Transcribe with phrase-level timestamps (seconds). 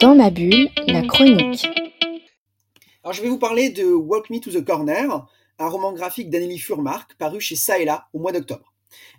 [0.00, 1.68] Dans ma bulle, la chronique.
[3.02, 5.26] Alors je vais vous parler de Walk Me to the Corner,
[5.58, 7.74] un roman graphique d'Anneli Furmark paru chez Ça
[8.12, 8.72] au mois d'octobre.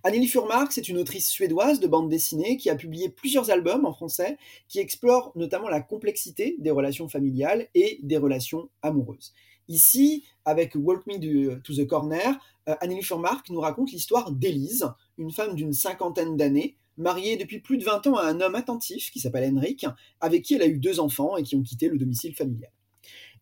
[0.03, 3.93] Anneli Furmark, c'est une autrice suédoise de bande dessinée qui a publié plusieurs albums en
[3.93, 9.33] français qui explorent notamment la complexité des relations familiales et des relations amoureuses.
[9.67, 12.39] Ici, avec Walk Me to the Corner,
[12.69, 14.87] euh, Anneli Furmark nous raconte l'histoire d'Élise,
[15.17, 19.11] une femme d'une cinquantaine d'années, mariée depuis plus de 20 ans à un homme attentif
[19.11, 19.85] qui s'appelle Henrik,
[20.19, 22.71] avec qui elle a eu deux enfants et qui ont quitté le domicile familial.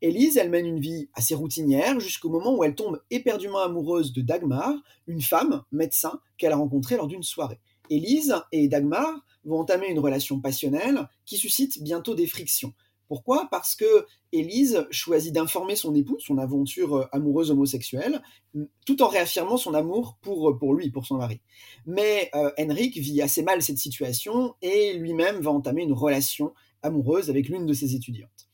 [0.01, 4.21] Élise, elle mène une vie assez routinière jusqu'au moment où elle tombe éperdument amoureuse de
[4.21, 4.73] Dagmar,
[5.07, 7.59] une femme, médecin, qu'elle a rencontrée lors d'une soirée.
[7.89, 12.73] Élise et Dagmar vont entamer une relation passionnelle qui suscite bientôt des frictions.
[13.07, 13.47] Pourquoi?
[13.51, 18.21] Parce que Élise choisit d'informer son époux son aventure euh, amoureuse homosexuelle,
[18.85, 21.41] tout en réaffirmant son amour pour, euh, lui, pour son mari.
[21.85, 27.29] Mais euh, Henrik vit assez mal cette situation et lui-même va entamer une relation amoureuse
[27.29, 28.49] avec l'une de ses étudiantes.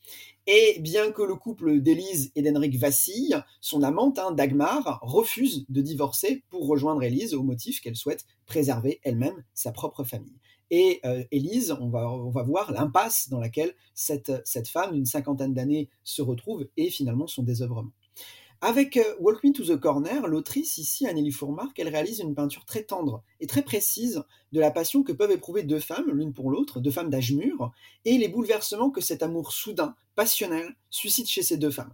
[0.46, 5.80] Et bien que le couple d'Élise et d'Henrik vacille, son amante, hein, Dagmar, refuse de
[5.80, 10.40] divorcer pour rejoindre Élise au motif qu'elle souhaite préserver elle-même sa propre famille.
[10.70, 15.90] Et euh, Élise, on va, voir l'impasse dans laquelle cette, cette femme d'une cinquantaine d'années
[16.02, 17.92] se retrouve et finalement son désœuvrement.
[18.64, 22.64] Avec euh, Walk Me to the Corner, l'autrice, ici, Anneli Fourmark, elle réalise une peinture
[22.64, 26.48] très tendre et très précise de la passion que peuvent éprouver deux femmes, l'une pour
[26.48, 27.72] l'autre, deux femmes d'âge mûr,
[28.04, 31.92] et les bouleversements que cet amour soudain, passionnel, suscite chez ces deux femmes.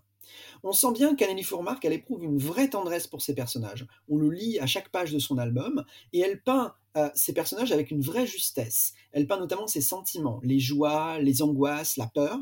[0.62, 3.86] On sent bien qu'Anneli Fourmark, elle éprouve une vraie tendresse pour ses personnages.
[4.08, 7.70] On le lit à chaque page de son album, et elle peint euh, ses personnages
[7.70, 8.94] avec une vraie justesse.
[9.12, 12.38] Elle peint notamment ses sentiments, les joies, les angoisses, la peur.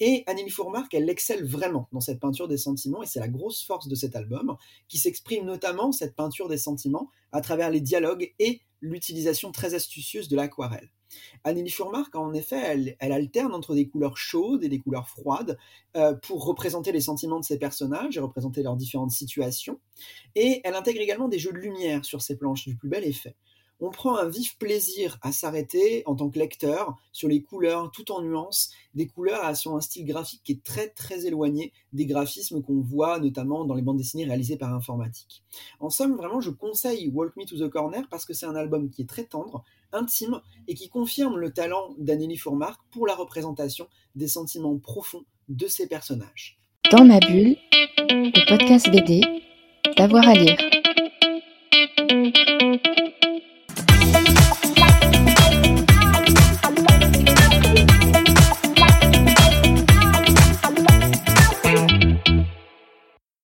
[0.00, 3.62] Et Anneli Fourmark, elle excelle vraiment dans cette peinture des sentiments, et c'est la grosse
[3.64, 4.56] force de cet album,
[4.88, 10.28] qui s'exprime notamment, cette peinture des sentiments, à travers les dialogues et l'utilisation très astucieuse
[10.28, 10.90] de l'aquarelle.
[11.44, 15.58] Anneli Furmark, en effet, elle, alterne entre des couleurs chaudes et des couleurs froides
[15.96, 19.80] euh, pour représenter les sentiments de ses personnages et représenter leurs différentes situations.
[20.34, 23.36] Et elle intègre également des jeux de lumière sur ses planches du plus bel effet
[23.80, 28.10] on prend un vif plaisir à s'arrêter en tant que lecteur sur les couleurs tout
[28.12, 32.62] en nuances, des couleurs son un style graphique qui est très très éloigné des graphismes
[32.62, 35.42] qu'on voit notamment dans les bandes dessinées réalisées par informatique.
[35.80, 38.90] En somme, vraiment, je conseille Walk Me to the Corner parce que c'est un album
[38.90, 43.88] qui est très tendre, intime et qui confirme le talent d'Anneli Fourmark pour la représentation
[44.14, 46.58] des sentiments profonds de ses personnages.
[46.90, 47.56] Dans ma bulle,
[48.08, 49.20] le podcast BD,
[49.96, 50.67] d'avoir à lire.